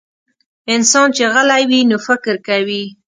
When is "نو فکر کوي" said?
1.89-2.83